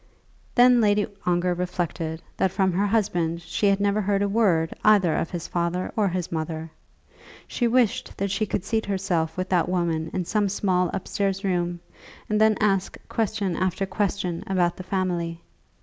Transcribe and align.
Then 0.55 0.81
Lady 0.81 1.05
Ongar 1.27 1.53
reflected 1.53 2.23
that 2.37 2.49
from 2.49 2.71
her 2.71 2.87
husband 2.87 3.43
she 3.43 3.67
had 3.67 3.79
never 3.79 4.01
heard 4.01 4.23
a 4.23 4.27
word 4.27 4.73
either 4.83 5.15
of 5.15 5.29
his 5.29 5.47
father 5.47 5.91
or 5.95 6.07
his 6.07 6.31
mother. 6.31 6.71
She 7.47 7.67
wished 7.67 8.17
that 8.17 8.31
she 8.31 8.47
could 8.47 8.63
seat 8.65 8.87
herself 8.87 9.37
with 9.37 9.49
that 9.49 9.69
woman 9.69 10.09
in 10.11 10.25
some 10.25 10.49
small 10.49 10.89
upstairs 10.91 11.43
room, 11.43 11.81
and 12.27 12.41
then 12.41 12.57
ask 12.59 12.97
question 13.09 13.55
after 13.55 13.85
question 13.85 14.43
about 14.47 14.75
the 14.75 14.81
family. 14.81 15.43